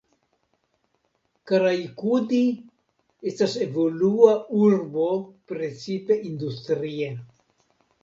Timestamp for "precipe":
5.55-6.23